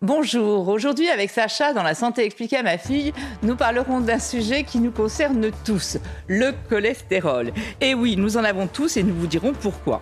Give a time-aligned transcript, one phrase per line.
[0.00, 4.62] Bonjour, aujourd'hui avec Sacha dans la santé expliquée à ma fille, nous parlerons d'un sujet
[4.62, 7.52] qui nous concerne tous, le cholestérol.
[7.80, 10.00] Et oui, nous en avons tous et nous vous dirons pourquoi.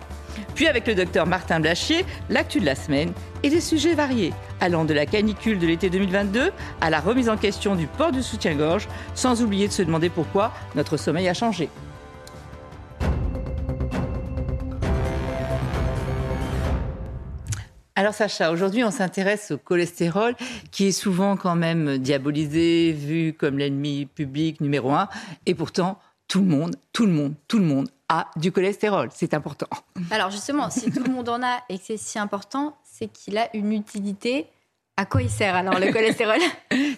[0.53, 4.85] Puis avec le docteur Martin Blachier, l'actu de la semaine et des sujets variés, allant
[4.85, 8.87] de la canicule de l'été 2022 à la remise en question du port du soutien-gorge,
[9.15, 11.69] sans oublier de se demander pourquoi notre sommeil a changé.
[17.95, 20.35] Alors Sacha, aujourd'hui on s'intéresse au cholestérol
[20.71, 25.09] qui est souvent quand même diabolisé, vu comme l'ennemi public numéro un.
[25.45, 25.99] Et pourtant,
[26.29, 29.09] tout le monde, tout le monde, tout le monde a du cholestérol.
[29.13, 29.67] C'est important.
[30.09, 33.37] Alors justement, si tout le monde en a et que c'est si important, c'est qu'il
[33.37, 34.47] a une utilité.
[34.95, 36.39] À quoi il sert alors le cholestérol?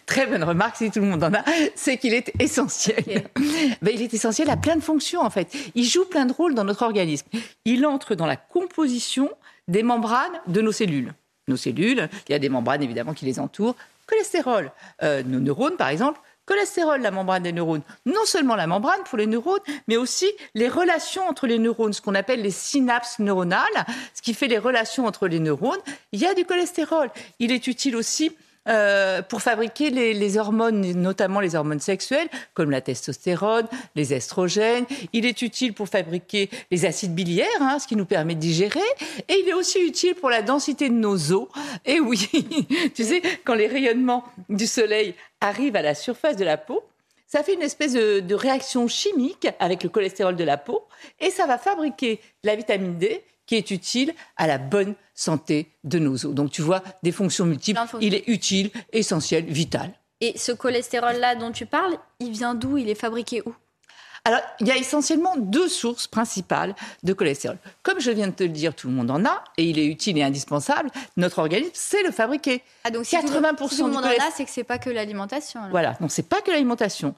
[0.06, 3.04] Très bonne remarque, si tout le monde en a, c'est qu'il est essentiel.
[3.82, 5.56] Ben, il est essentiel à plein de fonctions en fait.
[5.73, 7.26] Il joue plein de rôles dans notre organisme.
[7.66, 9.32] Il entre dans la composition
[9.67, 11.14] des membranes de nos cellules.
[11.47, 13.75] Nos cellules, il y a des membranes évidemment qui les entourent.
[14.08, 17.81] Cholestérol, euh, nos neurones par exemple, cholestérol, la membrane des neurones.
[18.05, 22.02] Non seulement la membrane pour les neurones, mais aussi les relations entre les neurones, ce
[22.02, 25.80] qu'on appelle les synapses neuronales, ce qui fait les relations entre les neurones.
[26.11, 27.09] Il y a du cholestérol.
[27.39, 28.36] Il est utile aussi
[28.69, 34.86] euh, pour fabriquer les, hormones, notamment les hormones sexuelles, comme la testostérone, les estrogènes.
[35.11, 38.80] Il est utile pour fabriquer les acides biliaires, hein, ce qui nous permet de digérer.
[39.28, 41.47] Et il est aussi utile pour la densité de nos os.
[41.86, 42.30] Et oui,
[42.95, 46.83] tu sais, quand les rayonnements du soleil arrivent à la surface de la peau,
[47.27, 50.83] ça fait une espèce de réaction chimique avec le cholestérol de la peau
[51.20, 55.99] et ça va fabriquer la vitamine D qui est utile à la bonne santé de
[55.99, 56.33] nos os.
[56.33, 59.91] Donc tu vois, des fonctions multiples, il est utile, essentiel, vital.
[60.21, 62.77] Et ce cholestérol-là dont tu parles, il vient d'où?
[62.77, 63.53] Il est fabriqué où?
[64.25, 67.58] Alors, il y a essentiellement deux sources principales de cholestérol.
[67.83, 69.85] Comme je viens de te le dire, tout le monde en a et il est
[69.85, 70.89] utile et indispensable.
[71.17, 72.64] Notre organisme sait le fabriquer.
[72.85, 75.59] Ah donc 80% tout, le monde en a, c'est que c'est pas que l'alimentation.
[75.70, 77.15] Voilà, non, c'est pas que l'alimentation.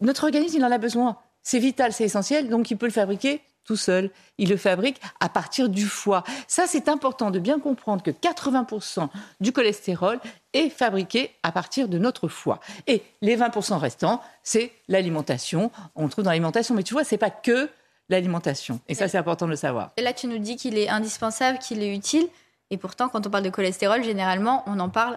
[0.00, 1.16] Notre organisme, il en a besoin.
[1.42, 4.10] C'est vital, c'est essentiel, donc il peut le fabriquer tout seul.
[4.38, 6.24] Il le fabrique à partir du foie.
[6.48, 9.08] Ça, c'est important de bien comprendre que 80%
[9.40, 10.18] du cholestérol
[10.52, 12.58] est fabriqué à partir de notre foie.
[12.88, 15.70] Et les 20% restants, c'est l'alimentation.
[15.94, 16.74] On le trouve dans l'alimentation.
[16.74, 17.68] Mais tu vois, c'est pas que
[18.08, 18.80] l'alimentation.
[18.88, 19.92] Et ça, c'est important de le savoir.
[19.96, 22.26] Et là, tu nous dis qu'il est indispensable, qu'il est utile.
[22.70, 25.16] Et pourtant, quand on parle de cholestérol, généralement, on en parle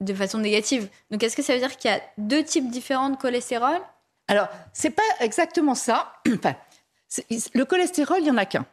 [0.00, 0.88] de façon négative.
[1.10, 3.78] Donc, est-ce que ça veut dire qu'il y a deux types différents de cholestérol?
[4.28, 6.12] Alors, c'est pas exactement ça.
[6.34, 6.54] Enfin,
[7.54, 8.66] le cholestérol, il n'y en a qu'un.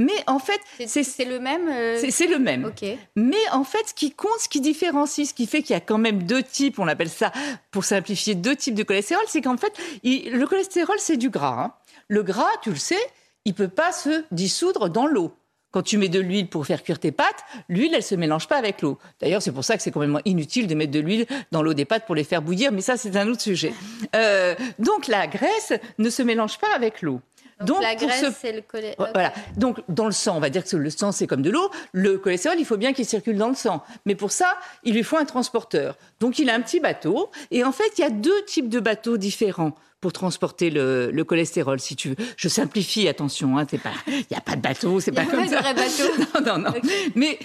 [0.00, 1.68] Mais en fait, c'est le même.
[1.68, 2.72] Euh, c'est le même.
[3.16, 5.80] Mais en fait, ce qui compte, ce qui différencie, ce qui fait qu'il y a
[5.80, 7.32] quand même deux types, on appelle ça,
[7.72, 9.72] pour simplifier, deux types de cholestérol, c'est qu'en fait,
[10.04, 11.64] le cholestérol, c'est du gras.
[11.64, 11.74] Hein.
[12.06, 13.00] Le gras, tu le sais,
[13.44, 15.32] il peut pas se dissoudre dans l'eau.
[15.70, 18.56] Quand tu mets de l'huile pour faire cuire tes pâtes, l'huile, elle se mélange pas
[18.56, 18.98] avec l'eau.
[19.20, 21.84] D'ailleurs, c'est pour ça que c'est complètement inutile de mettre de l'huile dans l'eau des
[21.84, 23.72] pâtes pour les faire bouillir, mais ça, c'est un autre sujet.
[24.16, 27.20] Euh, donc, la graisse ne se mélange pas avec l'eau.
[27.64, 29.10] Donc, la graisse, c'est le cholestérol.
[29.12, 29.32] Voilà.
[29.56, 31.70] Donc dans le sang, on va dire que le sang c'est comme de l'eau.
[31.92, 33.82] Le cholestérol, il faut bien qu'il circule dans le sang.
[34.06, 35.96] Mais pour ça, il lui faut un transporteur.
[36.20, 37.30] Donc il a un petit bateau.
[37.50, 41.80] Et en fait, il y a deux types de bateaux différents pour transporter le, cholestérol,
[41.80, 42.16] si tu veux.
[42.36, 45.60] Je simplifie, attention, hein, pas, il n'y a pas de bateau, c'est pas comme ça.
[45.60, 46.40] Vrai bateau.
[46.46, 46.80] non, non, non.
[47.14, 47.38] Mais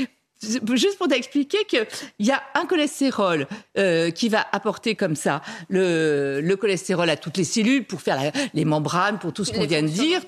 [0.75, 1.85] juste pour t'expliquer qu'il
[2.19, 3.47] y a un cholestérol
[3.77, 8.65] euh, qui va apporter comme ça le, cholestérol à toutes les cellules pour faire les
[8.65, 10.21] membranes, pour tout ce qu'on vient de dire,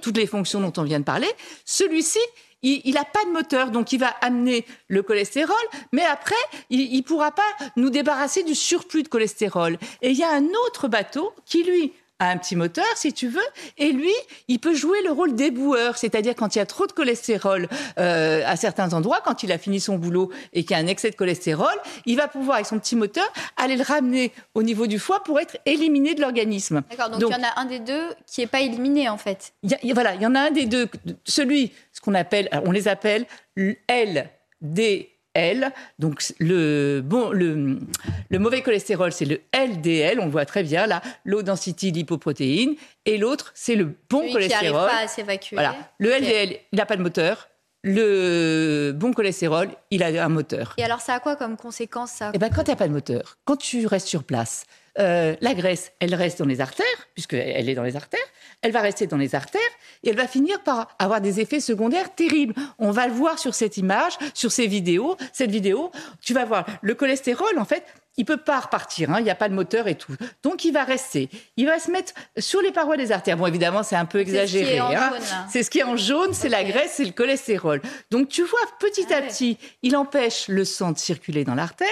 [0.00, 1.28] toutes les fonctions dont on vient de parler.
[1.64, 2.20] Celui-ci,
[2.62, 5.56] il n'a pas de moteur, donc il va amener le cholestérol,
[5.92, 6.34] mais après,
[6.70, 7.42] il ne pourra pas
[7.76, 9.78] nous débarrasser du surplus de cholestérol.
[10.00, 11.92] Et il y a un autre bateau qui, lui,
[12.30, 13.40] un petit moteur, si tu veux,
[13.78, 14.12] et lui,
[14.48, 18.42] il peut jouer le rôle d'éboueur, c'est-à-dire quand il y a trop de cholestérol euh,
[18.46, 21.10] à certains endroits, quand il a fini son boulot et qu'il y a un excès
[21.10, 21.74] de cholestérol,
[22.06, 25.40] il va pouvoir, avec son petit moteur, aller le ramener au niveau du foie pour
[25.40, 26.82] être éliminé de l'organisme.
[26.90, 29.52] D'accord, donc, il y en a un des deux qui n'est pas éliminé en fait.
[29.92, 30.88] voilà, il y en a un des deux,
[31.24, 33.24] celui, ce qu'on appelle, on les appelle
[33.56, 35.72] LD L.
[35.98, 37.78] Donc le, bon, le,
[38.28, 42.74] le mauvais cholestérol, c'est le LDL, on le voit très bien là, low density lipoprotéine.
[43.06, 44.88] Et l'autre, c'est le bon cholestérol.
[44.90, 45.56] Qui pas à s'évacuer.
[45.56, 45.74] Voilà.
[45.98, 47.48] Le LDL, il n'a pas de moteur.
[47.82, 50.74] le bon cholestérol, il a un moteur.
[50.78, 52.30] Et alors, ça a quoi comme conséquence ça?
[52.34, 54.64] Eh ben, quand tu n'as pas de moteur, quand tu restes sur place,
[54.98, 58.20] euh, la graisse, elle reste dans les artères, puisqu'elle est dans les artères,
[58.60, 59.60] elle va rester dans les artères
[60.02, 62.54] et elle va finir par avoir des effets secondaires terribles.
[62.78, 65.16] On va le voir sur cette image, sur ces vidéos.
[65.32, 65.90] Cette vidéo,
[66.20, 67.84] tu vas voir, le cholestérol, en fait,
[68.18, 70.14] il peut pas repartir, hein, il n'y a pas de moteur et tout.
[70.42, 71.30] Donc il va rester.
[71.56, 73.38] Il va se mettre sur les parois des artères.
[73.38, 74.78] Bon, évidemment, c'est un peu exagéré.
[74.78, 75.14] Hein.
[75.50, 77.80] C'est ce qui est en jaune, c'est la graisse, c'est le cholestérol.
[78.10, 81.88] Donc tu vois, petit à ah petit, il empêche le sang de circuler dans l'artère.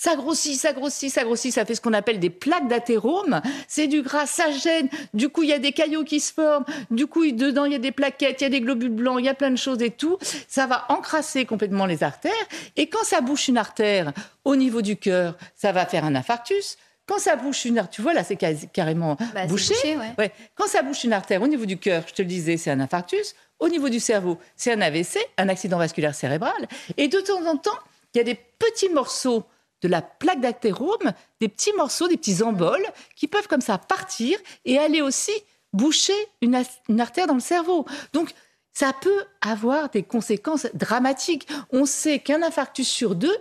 [0.00, 3.42] Ça grossit, ça grossit, ça grossit, ça fait ce qu'on appelle des plaques d'athérome.
[3.66, 4.88] C'est du gras, ça gêne.
[5.12, 6.64] Du coup, il y a des caillots qui se forment.
[6.92, 9.26] Du coup, dedans, il y a des plaquettes, il y a des globules blancs, il
[9.26, 10.16] y a plein de choses et tout.
[10.46, 12.32] Ça va encrasser complètement les artères.
[12.76, 14.12] Et quand ça bouche une artère
[14.44, 16.78] au niveau du cœur, ça va faire un infarctus.
[17.08, 18.36] Quand ça bouche une artère, tu vois là, c'est
[18.72, 19.74] carrément bah, bouché.
[19.96, 20.30] ouais.
[20.54, 22.78] Quand ça bouche une artère au niveau du cœur, je te le disais, c'est un
[22.78, 23.34] infarctus.
[23.58, 26.68] Au niveau du cerveau, c'est un AVC, un accident vasculaire cérébral.
[26.96, 27.78] Et de temps en temps,
[28.14, 29.44] il y a des petits morceaux
[29.82, 32.86] de la plaque d'athérome, des petits morceaux, des petits emboles
[33.16, 35.32] qui peuvent comme ça partir et aller aussi
[35.72, 36.54] boucher une,
[37.00, 37.86] artère dans le cerveau.
[38.12, 38.32] Donc,
[38.72, 41.48] ça peut avoir des conséquences dramatiques.
[41.70, 43.36] On sait qu'un infarctus sur deux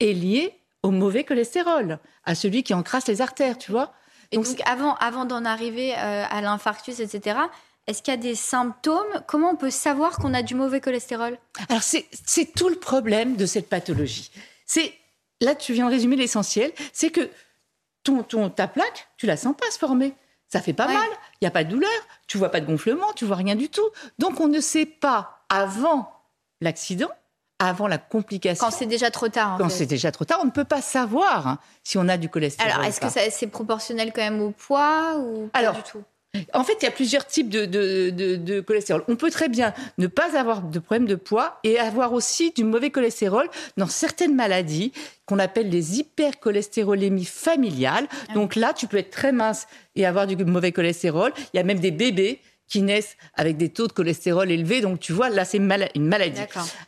[0.00, 3.92] est lié au mauvais cholestérol, à celui qui encrasse les artères, tu vois.
[4.32, 7.38] Et donc, avant, avant d'en arriver euh, à l'infarctus, etc.,
[7.86, 9.22] est-ce qu'il y a des symptômes?
[9.26, 11.38] Comment on peut savoir qu'on a du mauvais cholestérol?
[11.68, 14.30] Alors, c'est tout le problème de cette pathologie.
[14.64, 14.94] C'est
[15.40, 17.30] là, tu viens de résumer l'essentiel, c'est que
[18.02, 20.14] ton, ton, ta plaque, tu la sens pas se former.
[20.48, 21.08] Ça fait pas mal,
[21.40, 21.90] il n'y a pas de douleur,
[22.28, 23.88] tu vois pas de gonflement, tu vois rien du tout.
[24.18, 26.12] Donc on ne sait pas avant
[26.60, 27.10] l'accident,
[27.58, 28.64] avant la complication.
[28.64, 29.56] Quand c'est déjà trop tard.
[29.58, 32.28] quand c'est déjà trop tard, on ne peut pas savoir hein, si on a du
[32.28, 32.70] cholestérol.
[32.72, 36.02] Alors est-ce que c'est proportionnel quand même au poids ou pas du tout?
[36.52, 39.04] En fait, il y a plusieurs types de, cholestérol.
[39.08, 42.64] On peut très bien ne pas avoir de problème de poids et avoir aussi du
[42.64, 44.92] mauvais cholestérol dans certaines maladies
[45.26, 48.06] qu'on appelle les hypercholestérolémies familiales.
[48.28, 49.66] Ah Donc là, tu peux être très mince
[49.96, 51.32] et avoir du mauvais cholestérol.
[51.52, 54.80] Il y a même des bébés qui naissent avec des taux de cholestérol élevés.
[54.80, 55.66] Donc tu vois, là, c'est une
[56.06, 56.40] maladie.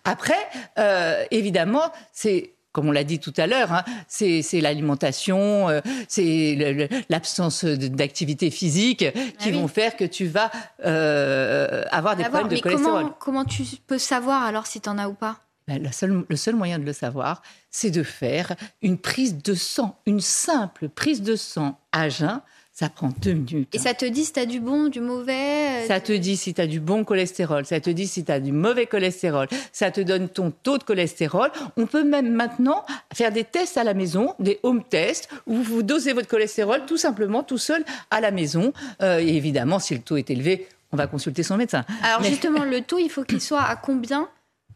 [0.04, 0.34] Après,
[0.78, 6.84] euh, évidemment, c'est comme on l'a dit tout à l'heure, hein, c'est l'alimentation, euh, c'est
[7.08, 9.02] l'absence d'activité physique
[9.38, 10.50] qui ah vont faire que tu vas
[10.84, 13.02] euh, avoir des problèmes de cholestérol.
[13.02, 15.38] Comment, comment, tu peux savoir alors si tu en as ou pas?
[15.66, 17.40] Ben, le, seul, le seul moyen de le savoir,
[17.70, 22.42] c'est de faire une prise de sang, une simple prise de sang à jeun
[22.78, 23.74] ça prend deux minutes.
[23.74, 26.36] Et ça te dit si tu as du bon, du mauvais euh, Ça te dit
[26.36, 29.48] si tu as du bon cholestérol, ça te dit si tu as du mauvais cholestérol,
[29.72, 31.50] ça te donne ton taux de cholestérol.
[31.78, 32.84] On peut même maintenant
[33.14, 36.98] faire des tests à la maison, des home tests, où vous dosez votre cholestérol tout
[36.98, 38.74] simplement, tout seul, à la maison.
[39.00, 41.86] Euh, et évidemment, si le taux est élevé, on va consulter son médecin.
[42.02, 44.28] Alors justement, le taux, il faut qu'il soit à combien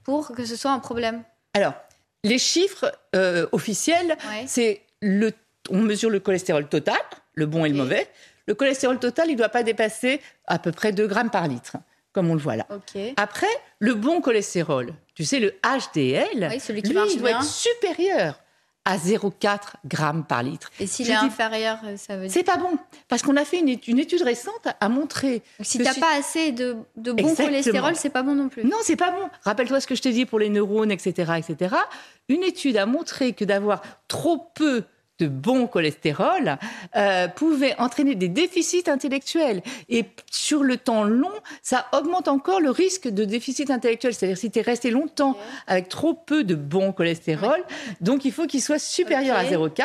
[0.05, 1.23] pour que ce soit un problème?
[1.53, 1.75] Alors,
[2.25, 4.17] les chiffres euh, officiels,
[4.47, 5.33] c'est le
[5.69, 6.97] on mesure le cholestérol total,
[7.35, 8.09] le bon et le mauvais.
[8.47, 11.77] Le cholestérol total, il ne doit pas dépasser à peu près 2 grammes par litre,
[12.13, 12.67] comme on le voit là.
[13.17, 13.47] Après,
[13.79, 18.41] le bon cholestérol, tu sais, le HDL, celui qui lui, il doit être supérieur
[18.85, 20.71] à 0,4 grammes par litre.
[20.81, 22.79] Et s'il est inférieur, ça veut dire C'est pas bon,
[23.09, 25.43] parce qu'on a fait une étude, récente à montrer.
[25.61, 28.65] Si tu n'as pas assez de, de bon cholestérol, c'est pas bon non plus.
[28.65, 29.29] Non, c'est pas bon.
[29.43, 31.77] Rappelle-toi ce que je t'ai dit pour les neurones, etc., etc.
[32.29, 34.85] Une étude a montré que d'avoir trop peu
[35.21, 36.59] de bon cholestérol
[36.97, 39.63] euh, pouvait entraîner des déficits intellectuels.
[39.89, 44.15] Et sur le temps long, ça augmente encore le risque de déficit intellectuel.
[44.15, 45.37] C'est-à-dire si tu es resté longtemps
[45.67, 47.63] avec trop peu de bon cholestérol,
[48.01, 49.85] donc il faut qu'il soit supérieur à 0,4.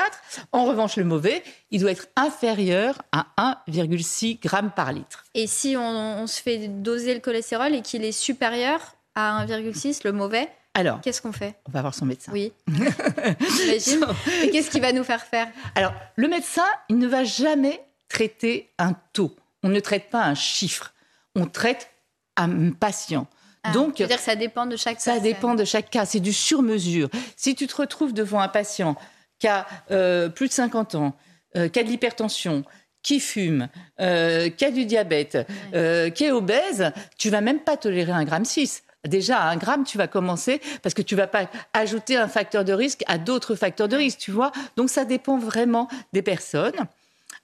[0.51, 3.27] En revanche, le mauvais, il doit être inférieur à
[3.67, 5.25] 1,6 g par litre.
[5.33, 10.11] Et si on se fait doser le cholestérol et qu'il est supérieur à 1,6, le
[10.11, 11.55] mauvais, alors, qu'est-ce qu'on fait?
[11.67, 12.33] On va voir son médecin.
[12.33, 12.51] Oui.
[12.67, 14.05] J'imagine.
[14.43, 15.47] Et qu'est-ce qu'il va nous faire faire?
[15.73, 19.33] Alors, le médecin, il ne va jamais traiter un taux.
[19.63, 20.93] On ne traite pas un chiffre.
[21.33, 21.89] On traite
[22.35, 23.27] un patient.
[23.63, 26.05] Ah, Donc, dire que ça dépend de chaque Ça dépend de chaque cas.
[26.05, 27.09] C'est du sur-mesure.
[27.37, 28.97] Si tu te retrouves devant un patient
[29.39, 31.15] qui a euh, plus de 50 ans,
[31.55, 32.65] euh, qui a de l'hypertension,
[33.01, 33.69] qui fume,
[34.01, 35.37] euh, qui a du diabète,
[35.71, 39.83] qui est obèse, tu vas même pas tolérer un gramme 6 déjà à un gramme,
[39.83, 43.55] tu vas commencer parce que tu vas pas ajouter un facteur de risque à d'autres
[43.55, 44.51] facteurs de risque, tu vois.
[44.77, 46.73] Donc ça dépend vraiment des personnes.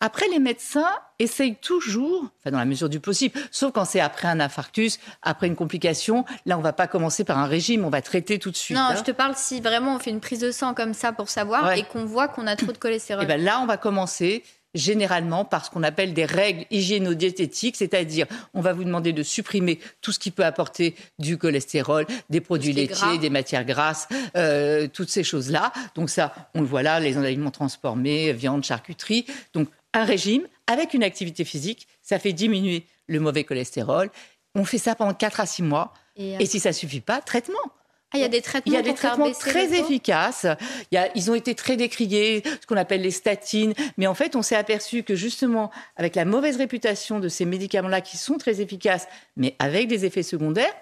[0.04, 0.90] Après, les médecins
[1.20, 5.46] essayent toujours, enfin dans la mesure du possible, sauf quand c'est après un infarctus, après
[5.46, 8.56] une complication, là on va pas commencer par un régime, on va traiter tout de
[8.56, 8.76] suite.
[8.76, 8.96] Non, hein.
[8.96, 11.74] je te parle si vraiment on fait une prise de sang comme ça pour savoir
[11.74, 13.24] et qu'on voit qu'on a trop de cholestérol.
[13.24, 17.76] Et eh ben là, on va commencer généralement par ce qu'on appelle des règles hygiéno-diététiques,
[17.76, 22.42] c'est-à-dire on va vous demander de supprimer tout ce qui peut apporter du cholestérol, des
[22.42, 25.72] produits laitiers, des matières grasses, euh, toutes ces choses-là.
[25.96, 29.26] Donc ça, on le voit là, les aliments transformés, viande, charcuterie.
[29.54, 34.10] Donc un régime avec une activité physique, ça fait diminuer le mauvais cholestérol.
[34.56, 35.94] On fait ça pendant 4 à 6 mois.
[36.16, 37.60] Et, euh, si ça suffit pas, traitement.
[38.14, 40.46] Ah, il y a des traitements, il y a des traitements très efficaces.
[40.92, 43.74] Il y a, ils ont été très décriés, ce qu'on appelle les statines.
[43.98, 48.02] Mais en fait, on s'est aperçu que justement, avec la mauvaise réputation de ces médicaments-là
[48.02, 50.74] qui sont très efficaces, mais avec des effets secondaires,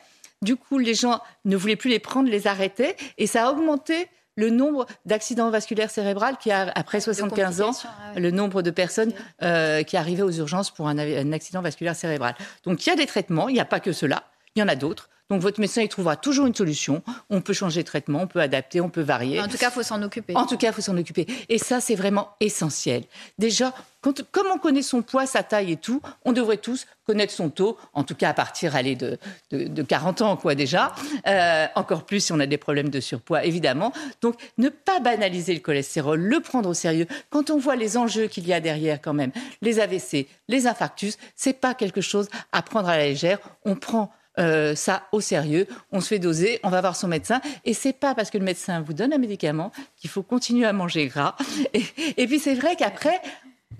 [0.41, 4.07] du coup, les gens ne voulaient plus les prendre, les arrêtaient, et ça a augmenté
[4.35, 9.11] le nombre d'accidents vasculaires cérébrales qui a, après 75 ans, ah le nombre de personnes
[9.43, 12.35] euh, qui arrivaient aux urgences pour un, un accident vasculaire cérébral.
[12.63, 14.23] Donc il y a des traitements, il n'y a pas que cela,
[14.55, 15.09] il y en a d'autres.
[15.29, 17.03] Donc votre médecin, il trouvera toujours une solution.
[17.29, 19.39] On peut changer de traitement, on peut adapter, on peut varier.
[19.39, 20.35] En tout cas, il faut s'en occuper.
[20.35, 21.27] En tout cas, il faut s'en occuper.
[21.49, 23.03] Et ça, c'est vraiment essentiel.
[23.37, 27.31] Déjà, quand, comme on connaît son poids, sa taille et tout, on devrait tous connaître
[27.31, 29.19] son taux, en tout cas à partir allez, de,
[29.51, 30.95] de, 40 ans, quoi, déjà.
[31.27, 33.93] Euh, encore plus si on a des problèmes de surpoids, évidemment.
[34.21, 37.05] Donc, ne pas banaliser le cholestérol, le prendre au sérieux.
[37.29, 41.19] Quand on voit les enjeux qu'il y a derrière, quand même, les AVC, les infarctus,
[41.35, 43.37] c'est pas quelque chose à prendre à la légère.
[43.63, 45.67] On prend euh, ça au sérieux.
[45.91, 47.41] On se fait doser, on va voir son médecin.
[47.65, 50.73] Et c'est pas parce que le médecin vous donne un médicament qu'il faut continuer à
[50.73, 51.35] manger gras.
[52.17, 53.21] Et, puis c'est vrai qu'après,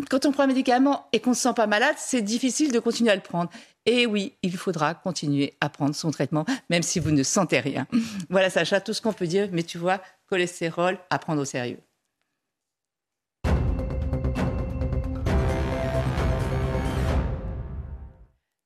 [0.10, 2.80] quand on prend un médicament et qu'on ne se sent pas malade, c'est difficile de
[2.80, 3.50] continuer à le prendre.
[3.86, 7.88] Et oui, il faudra continuer à prendre son traitement, même si vous ne sentez rien.
[8.30, 9.50] Voilà, Sacha, tout ce qu'on peut dire.
[9.52, 11.80] Mais tu vois, cholestérol, à prendre au sérieux.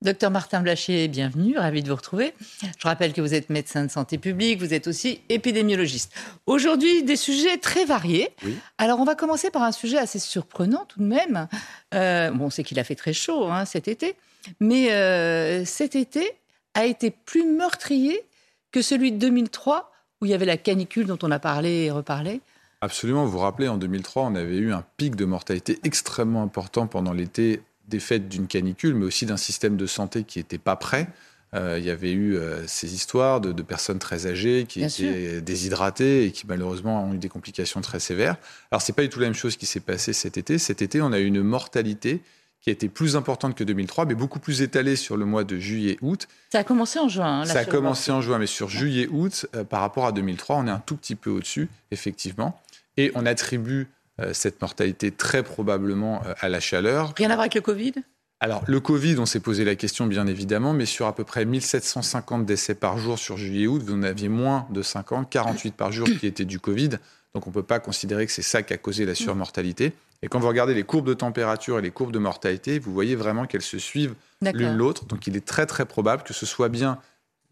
[0.04, 2.34] Docteur Martin Blachier, bienvenue, ravi de vous retrouver.
[2.62, 6.14] Je rappelle que vous êtes médecin de santé publique, vous êtes aussi épidémiologiste.
[6.46, 8.28] Aujourd'hui, des sujets très variés.
[8.78, 11.48] Alors, on va commencer par un sujet assez surprenant tout de même.
[11.96, 14.18] Euh, bon, on sait qu'il a fait très chaud hein, cet été,
[14.60, 16.30] mais euh, cet été
[16.74, 18.26] a été plus meurtrier
[18.74, 21.92] que celui de 2003, où il y avait la canicule dont on a parlé et
[21.92, 22.42] reparlé.
[22.82, 26.88] Absolument, vous vous rappelez, en 2003, on avait eu un pic de mortalité extrêmement important
[26.88, 27.62] pendant l'été
[27.98, 31.08] des d'une canicule, mais aussi d'un système de santé qui n'était pas prêt.
[31.54, 36.26] Euh, il y avait eu euh, ces histoires de, personnes très âgées qui étaient déshydratées
[36.26, 38.38] et qui malheureusement ont eu des complications très sévères.
[38.72, 40.58] Alors c'est pas du tout la même chose qui s'est passé cet été.
[40.58, 42.22] Cet été, on a eu une mortalité
[42.64, 45.60] qui a été plus importante que 2003, mais beaucoup plus étalée sur le mois de
[45.60, 46.28] juillet-août.
[46.54, 47.42] Ça a commencé en juin.
[47.42, 50.68] Hein, Ça a commencé en juin, mais sur juillet-août, euh, par rapport à 2003, on
[50.68, 52.60] est un tout petit peu au-dessus, effectivement.
[52.96, 53.90] Et on attribue
[54.34, 57.14] cette mortalité très probablement euh, à la chaleur.
[57.18, 57.94] Rien à voir avec le Covid?
[58.40, 61.46] Alors, le Covid, on s'est posé la question, bien évidemment, mais sur à peu près
[61.46, 66.08] 1750 décès par jour sur juillet-août, vous en aviez moins de 50, 48 par jour
[66.20, 66.90] qui étaient du Covid.
[67.34, 69.94] Donc, on ne peut pas considérer que c'est ça qui a causé la surmortalité.
[70.22, 73.16] Et quand vous regardez les courbes de température et les courbes de mortalité, vous voyez
[73.16, 75.06] vraiment qu'elles se suivent l'une l'autre.
[75.06, 77.00] Donc, il est très, très probable que ce soit bien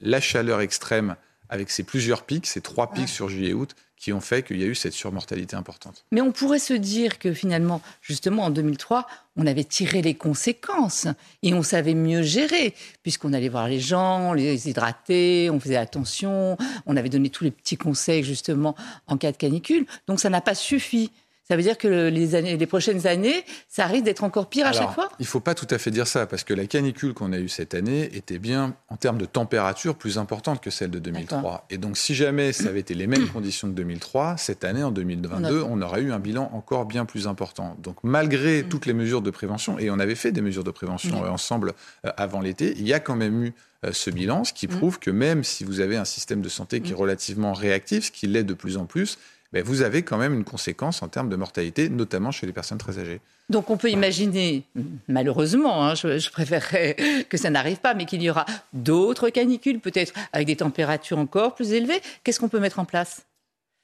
[0.02, 1.16] la chaleur extrême
[1.52, 4.66] avec ces plusieurs pics, ces trois pics sur juillet-août, qui ont fait qu'il y a
[4.66, 6.06] eu cette surmortalité importante.
[6.12, 9.06] Mais on pourrait se dire que finalement, justement, en 2003,
[9.36, 11.06] on avait tiré les conséquences
[11.44, 16.58] et on savait mieux gérer, puisqu'on allait voir les gens, les hydrater, on faisait attention,
[16.88, 19.86] on avait donné tous les petits conseils justement en cas de canicule.
[20.08, 21.12] Donc ça n'a pas suffi.
[21.52, 24.72] Ça veut dire que les, années, les prochaines années, ça risque d'être encore pire à
[24.72, 25.10] chaque fois?
[25.20, 27.40] Il ne faut pas tout à fait dire ça, parce que la canicule qu'on a
[27.40, 31.66] eue cette année était bien, en termes de température, plus importante que celle de 2003.
[31.70, 34.92] Et donc, si jamais ça avait été les mêmes conditions que 2003, cette année, en
[34.92, 37.76] 2022, on, aurait eu un bilan encore bien plus important.
[37.84, 38.70] Donc, malgré mm.
[38.70, 41.74] toutes les mesures de prévention, et on avait fait des mesures de prévention euh, ensemble
[42.06, 43.54] euh, avant l'été, il y a quand même eu
[43.84, 44.78] euh, ce bilan, ce qui mm.
[44.78, 47.00] prouve que même si vous avez un système de santé qui est mm.
[47.00, 49.18] relativement réactif, ce qui l'est de plus en plus,
[49.54, 52.78] ben, vous avez quand même une conséquence en termes de mortalité, notamment chez les personnes
[52.78, 53.20] très âgées.
[53.50, 54.64] Donc on peut imaginer,
[55.10, 60.14] malheureusement, hein, je, préférerais que ça n'arrive pas, mais qu'il y aura d'autres canicules, peut-être
[60.32, 62.02] avec des températures encore plus élevées.
[62.24, 63.26] Qu'est-ce qu'on peut mettre en place?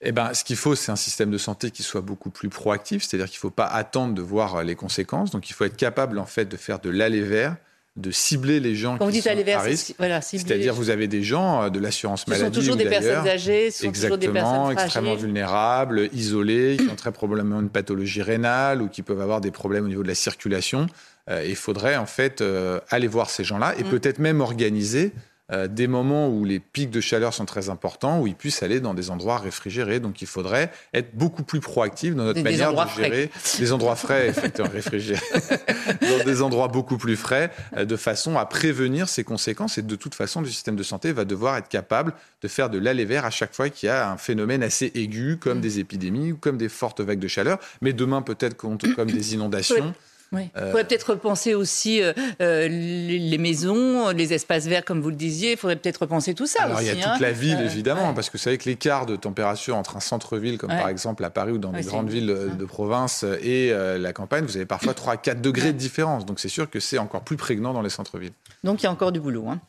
[0.02, 3.04] Eh ben, ce qu'il faut, c'est un système de santé qui soit beaucoup plus proactif,
[3.04, 5.32] c'est-à-dire qu'il ne faut pas attendre de voir les conséquences.
[5.32, 7.58] Donc, il faut être capable, en fait, de faire de l'aller vers
[7.98, 9.96] de cibler les gens qui sont à risque.
[9.98, 12.46] Voilà, C'est-à-dire, vous avez des gens euh, de l'assurance maladie.
[12.46, 16.88] Ce sont toujours des personnes âgées, ce sont toujours des personnes extrêmement vulnérables, isolées, qui
[16.90, 20.08] ont très probablement une pathologie rénale ou qui peuvent avoir des problèmes au niveau de
[20.08, 20.88] la circulation.
[21.30, 23.90] Euh, il faudrait en fait euh, aller voir ces gens-là et mm.
[23.90, 25.12] peut-être même organiser
[25.52, 28.82] euh, des moments où les pics de chaleur sont très importants, où ils puissent aller
[28.82, 30.00] dans des endroits réfrigérés.
[30.00, 34.28] Donc il faudrait être beaucoup plus proactif dans notre manière de gérer les endroits frais,
[34.28, 35.22] effectivement réfrigérés,
[36.02, 39.78] dans des endroits beaucoup plus frais, euh, de façon à prévenir ces conséquences.
[39.78, 42.78] Et de toute façon, le système de santé va devoir être capable de faire de
[42.78, 45.62] l'aller vert à chaque fois qu'il y a un phénomène assez aigu, comme mm.
[45.62, 49.88] des épidémies ou comme des fortes vagues de chaleur, mais demain peut-être comme des inondations.
[49.88, 49.94] Oui.
[50.34, 55.16] Il faudrait peut-être repenser aussi euh, euh, les maisons, les espaces verts, comme vous le
[55.16, 55.52] disiez.
[55.52, 57.18] Il faudrait peut-être repenser tout ça Alors, il y a toute hein.
[57.20, 60.70] la ville, évidemment, parce que vous savez que l'écart de température entre un centre-ville, comme
[60.70, 64.46] par exemple à Paris ou dans des grandes villes de province, et euh, la campagne,
[64.46, 66.26] vous avez parfois 3 à 4 degrés de différence.
[66.26, 68.34] Donc c'est sûr que c'est encore plus prégnant dans les centres-villes.
[68.64, 69.48] Donc il y a encore du boulot.
[69.48, 69.60] Hein.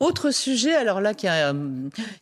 [0.00, 1.52] Autre sujet, alors là, qui a,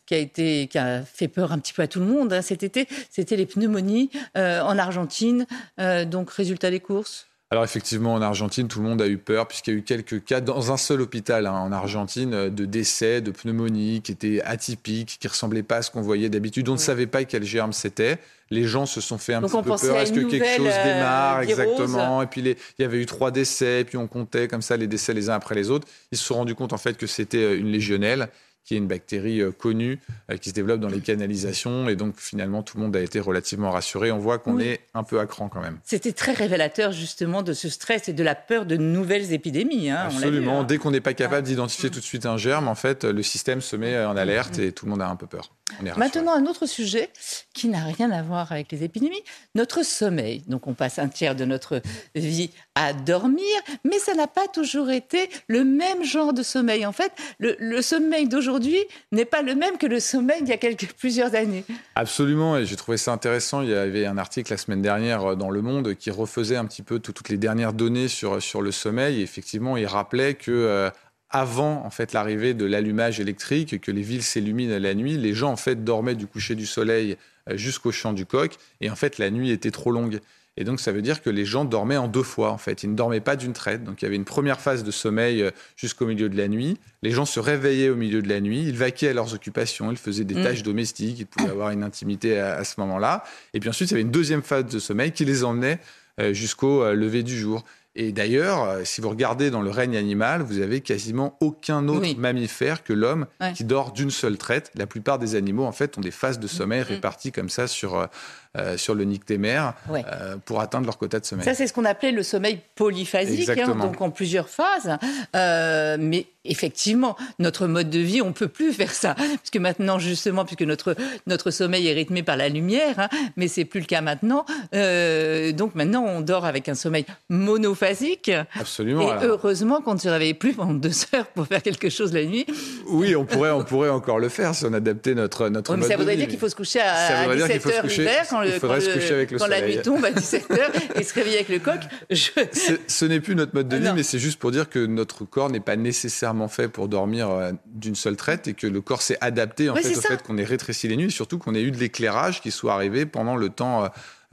[0.05, 2.41] qui a, été, qui a fait peur un petit peu à tout le monde hein,
[2.41, 5.45] cet été, c'était les pneumonies en Argentine.
[5.77, 7.27] donc résultat des courses?
[7.51, 10.23] Alors effectivement, en Argentine, tout le monde a eu peur puisqu'il y a eu quelques
[10.23, 14.41] cas dans un seul hôpital hein, en Argentine euh, de décès, de pneumonie qui étaient
[14.41, 16.67] atypiques, qui ressemblaient pas à ce qu'on voyait d'habitude.
[16.69, 18.17] On ne savait pas quel germe c'était.
[18.49, 19.97] Les gens se sont fait un petit peu peur.
[19.97, 22.23] Est-ce que quelque chose euh, démarre exactement?
[22.23, 25.13] Et puis il y avait eu trois décès, puis on comptait comme ça les décès
[25.13, 25.87] les uns après les autres.
[26.11, 28.29] Ils se sont rendus compte en fait que c'était euh, une légionelle
[28.65, 29.99] qui est une bactérie euh, connue
[30.31, 31.87] euh, qui se développe dans les canalisations.
[31.87, 34.11] Et donc, finalement, tout le monde a été relativement rassuré.
[34.11, 35.77] On voit qu'on est un peu à cran quand même.
[35.83, 39.89] C'était très révélateur, justement, de ce stress et de la peur de nouvelles épidémies.
[39.89, 40.61] Hein, Absolument.
[40.61, 40.63] Hein.
[40.63, 43.61] Dès qu'on n'est pas capable d'identifier tout de suite un germe, en fait, le système
[43.61, 45.51] se met en alerte et tout le monde a un peu peur.
[45.97, 47.09] Maintenant, un autre sujet
[47.53, 49.23] qui n'a rien à voir avec les épidémies,
[49.55, 50.43] notre sommeil.
[50.47, 51.81] Donc, on passe un tiers de notre
[52.13, 53.43] vie à dormir,
[53.83, 56.85] mais ça n'a pas toujours été le même genre de sommeil.
[56.85, 58.77] En fait, le, sommeil d'aujourd'hui
[59.11, 61.65] n'est pas le même que le sommeil d'il y a quelques, plusieurs années.
[61.95, 63.61] Absolument, et j'ai trouvé ça intéressant.
[63.61, 66.65] Il y avait un article la semaine dernière euh, dans Le Monde qui refaisait un
[66.65, 69.19] petit peu toutes les dernières données sur, sur le sommeil.
[69.19, 70.51] Et effectivement, il rappelait que...
[70.51, 70.89] Euh,
[71.29, 75.51] avant en fait l'arrivée de l'allumage électrique, que les villes s'illuminent la nuit, les gens
[75.51, 77.17] en fait dormaient du coucher du soleil
[77.49, 80.19] euh, jusqu'au chant du coq, et en fait la nuit était trop longue.
[80.57, 82.83] Et donc ça veut dire que les gens dormaient en deux fois en fait.
[82.83, 83.83] Ils ne dormaient pas d'une traite.
[83.83, 86.77] Donc il y avait une première phase de sommeil euh, jusqu'au milieu de la nuit.
[87.03, 88.63] Les gens se réveillaient au milieu de la nuit.
[88.63, 89.91] Ils vaquaient à leurs occupations.
[89.91, 90.43] Ils faisaient des mm.
[90.43, 91.19] tâches domestiques.
[91.19, 93.25] Ils pouvaient avoir une intimité à, ce moment-là.
[93.53, 95.79] Et puis ensuite il y avait une deuxième phase de sommeil qui les emmenait
[96.21, 97.65] euh, jusqu'au lever du jour.
[97.97, 102.17] Et d'ailleurs, euh, si vous regardez dans le règne animal, vous avez quasiment aucun autre
[102.17, 103.25] mammifère que l'homme
[103.55, 104.71] qui dort d'une seule traite.
[104.75, 106.87] La plupart des animaux, en fait, ont des phases de sommeil mm.
[106.87, 108.07] réparties comme ça sur,
[108.57, 111.45] euh, euh, sur le nictémère euh, pour atteindre leur quota de sommeil.
[111.45, 114.97] Ça, c'est ce qu'on appelait le sommeil polyphasique, hein, donc en plusieurs phases.
[115.33, 119.15] mais effectivement, notre mode de vie, on peut plus faire ça.
[119.15, 123.47] Parce que maintenant, justement, puisque notre, notre sommeil est rythmé par la lumière, hein, mais
[123.47, 124.45] c'est plus le cas maintenant.
[124.71, 129.21] donc maintenant, on dort avec un sommeil monophasique Absolument.
[129.21, 132.25] Et heureusement qu'on ne se réveille plus pendant deux heures pour faire quelque chose la
[132.25, 132.45] nuit.
[132.87, 135.87] Oui, on pourrait, on pourrait encore le faire si on adaptait notre, notre oui, mais
[135.87, 139.81] Ça voudrait dire qu'il faut se coucher à, 17h l'hiver, quand, le, quand, la nuit
[139.81, 141.79] tombe à 17h et se réveiller avec le coq.
[142.11, 145.49] Ce n'est plus notre mode de vie, mais c'est juste pour dire que notre corps
[145.49, 149.17] n'est pas nécessairement fait pour dormir euh, d'une seule traite et que le corps s'est
[149.21, 151.71] adapté en fait, au fait qu'on ait rétréci les nuits et surtout qu'on ait eu
[151.71, 153.87] de l'éclairage qui soit arrivé pendant le temps, euh,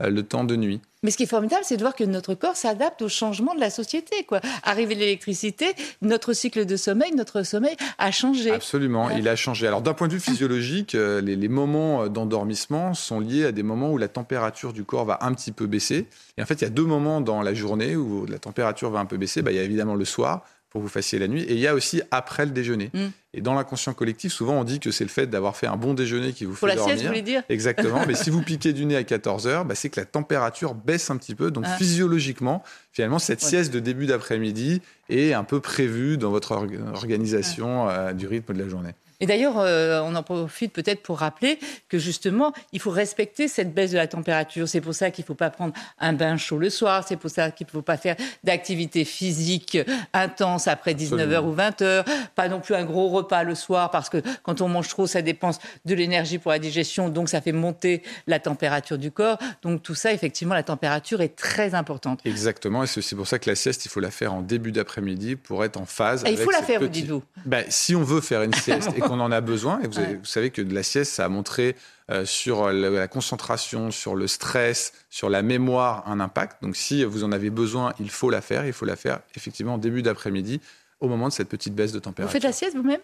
[0.09, 0.81] le temps de nuit.
[1.03, 3.59] Mais ce qui est formidable, c'est de voir que notre corps s'adapte au changement de
[3.59, 4.23] la société.
[4.23, 4.39] Quoi.
[4.63, 8.51] Arrivé l'électricité, notre cycle de sommeil, notre sommeil a changé.
[8.51, 9.67] Absolument, il a changé.
[9.67, 13.63] Alors d'un point de vue physiologique, euh, les, les moments d'endormissement sont liés à des
[13.63, 16.07] moments où la température du corps va un petit peu baisser.
[16.37, 18.99] Et en fait, il y a deux moments dans la journée où la température va
[18.99, 19.41] un peu baisser.
[19.41, 21.43] Bah, il y a évidemment le soir, pour que vous fassiez la nuit.
[21.43, 22.89] Et il y a aussi après le déjeuner.
[22.93, 23.07] Mm.
[23.35, 25.93] Et dans l'inconscient collectif, souvent on dit que c'est le fait d'avoir fait un bon
[25.93, 26.83] déjeuner qui vous fait dormir.
[26.83, 27.43] Pour la sieste, vous voulez dire?
[27.49, 28.01] Exactement.
[28.07, 31.09] Mais si vous piquez du nez à 14 heures, bah, c'est que la température baisse
[31.09, 31.49] un petit peu.
[31.49, 31.75] Donc ah.
[31.77, 38.13] physiologiquement, finalement, cette sieste de début d'après-midi est un peu prévue dans votre organisation euh,
[38.13, 38.93] du rythme de la journée.
[39.23, 43.73] Et d'ailleurs, euh, on en profite peut-être pour rappeler que justement, il faut respecter cette
[43.73, 44.67] baisse de la température.
[44.67, 47.05] C'est pour ça qu'il ne faut pas prendre un bain chaud le soir.
[47.07, 49.77] C'est pour ça qu'il ne faut pas faire d'activité physique
[50.11, 52.03] intense après 19h ou 20h.
[52.35, 55.21] Pas non plus un gros repas le soir parce que quand on mange trop, ça
[55.21, 57.09] dépense de l'énergie pour la digestion.
[57.09, 59.37] Donc, ça fait monter la température du corps.
[59.61, 62.19] Donc, tout ça, effectivement, la température est très importante.
[62.25, 62.83] Exactement.
[62.83, 65.63] Et c'est pour ça que la sieste, il faut la faire en début d'après-midi pour
[65.63, 66.23] être en phase.
[66.25, 69.03] Et il faut la faire, vous dites-vous ben, Si on veut faire une sieste et
[69.03, 69.79] on en a besoin.
[69.81, 71.75] Et vous, savez que de la sieste, ça a montré
[72.11, 76.61] euh, sur la, concentration, sur le stress, sur la mémoire un impact.
[76.61, 78.65] Donc si vous en avez besoin, il faut la faire.
[78.65, 80.59] Il faut la faire effectivement en début d'après-midi,
[81.03, 82.29] au moment de cette petite baisse de température.
[82.29, 83.01] Vous faites la sieste vous-même?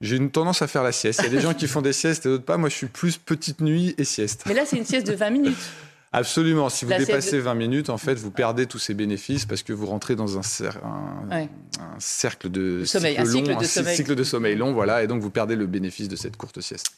[0.00, 1.20] J'ai une tendance à faire la sieste.
[1.20, 2.56] Il y a des gens qui font des siestes et d'autres pas.
[2.58, 4.42] Moi, je suis plus petite nuit et sieste.
[4.46, 5.56] Mais là, c'est une sieste de 20 minutes.
[6.14, 6.68] Absolument.
[6.68, 9.72] Si vous dépassez de- 20 minutes, en fait, vous perdez tous ces bénéfices parce que
[9.72, 11.48] vous rentrez dans un, cer- un- Ouais.
[11.80, 13.96] un cercle de sommeil, cycle un cycle long, de cy- sommeil.
[13.96, 16.88] cycle de sommeil long, voilà, et donc vous perdez le bénéfice de cette courte sieste.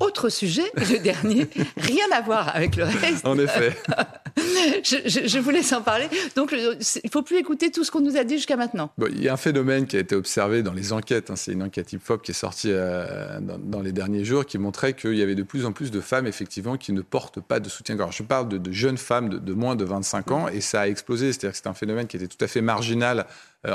[0.00, 3.24] Autre sujet, le dernier, rien à voir avec le reste.
[3.26, 3.76] En effet.
[4.84, 6.06] Je, je- je vous laisse en parler.
[6.36, 6.54] Donc,
[7.04, 8.90] il faut plus écouter tout ce qu'on nous a dit jusqu'à maintenant.
[8.96, 11.30] Bon, il y a un phénomène qui a été observé dans les enquêtes.
[11.30, 14.58] hein, c'est une enquête IPFOP qui est sortie euh, dans, dans les derniers jours qui
[14.58, 17.60] montrait qu'il y avait de plus en plus de femmes, effectivement, qui ne portent pas
[17.60, 18.16] de soutien-gorge.
[18.18, 20.86] Je parle de, de jeunes femmes de, de moins de 25 ans et ça a
[20.88, 21.32] explosé.
[21.32, 23.26] C'est-à-dire que c'est un phénomène qui était tout à fait marginal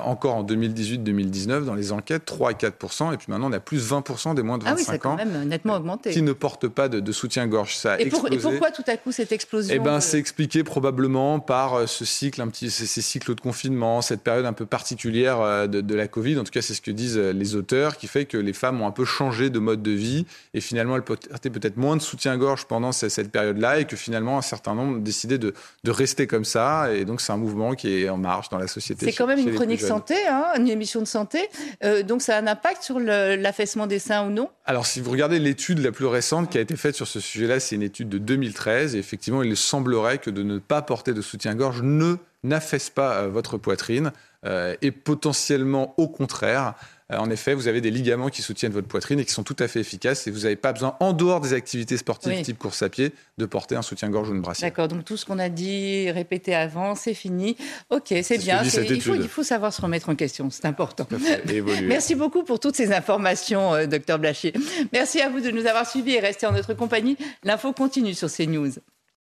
[0.03, 3.77] encore en 2018-2019 dans les enquêtes, 3 à 4 Et puis maintenant, on a plus
[3.77, 6.09] 20 des moins de Ah oui, 25 ça a quand ans même nettement augmenté.
[6.11, 7.75] qui ne portent pas de, de soutien-gorge.
[7.75, 8.57] Ça a Et, pour- et explosé.
[8.57, 12.03] pourquoi tout à coup cette explosion Eh ben, euh, c'est expliqué probablement par euh, ce
[12.03, 15.79] cycle, un petit, ces, ces cycles de confinement, cette période un peu particulière euh, de,
[15.81, 16.37] de la Covid.
[16.37, 18.81] En tout cas, c'est ce que disent euh, les auteurs, qui fait que les femmes
[18.81, 22.01] ont un peu changé de mode de vie et finalement elles portaient peut-être moins de
[22.01, 25.53] soutien-gorge pendant ce- cette période-là et que finalement un certain nombre ont décidé de,
[25.85, 26.93] de rester comme ça.
[26.93, 29.05] Et donc, c'est un mouvement qui est en marche dans la société.
[29.05, 31.49] C'est quand même une plus chronique santé, hein, une émission de santé.
[31.83, 34.49] Euh, donc ça a un impact sur l'affaissement des seins ou non?
[34.65, 37.59] Alors, si vous regardez l'étude la plus récente qui a été faite sur ce sujet-là,
[37.59, 38.95] c'est une étude de 2013.
[38.95, 43.27] Et effectivement, il semblerait que de ne pas porter de soutien-gorge ne n'affaisse pas euh,
[43.29, 44.11] votre poitrine
[44.45, 46.75] euh, et potentiellement au contraire.
[47.11, 49.55] Euh, en effet, vous avez des ligaments qui soutiennent votre poitrine et qui sont tout
[49.59, 52.41] à fait efficaces et vous n'avez pas besoin, en dehors des activités sportives Oui.
[52.41, 54.69] type course à pied, de porter un soutien-gorge ou une brassière.
[54.69, 57.55] D'accord, donc tout ce qu'on a dit, répété avant, c'est fini.
[57.89, 58.63] Ok, c'est ce bien.
[58.65, 61.07] cette il, faut, il faut savoir se remettre en question, c'est important.
[61.83, 64.53] Merci beaucoup pour toutes ces informations, euh, docteur Blachier.
[64.91, 67.17] Merci à vous de nous avoir suivis et rester en notre compagnie.
[67.43, 68.71] L'info continue sur CNews.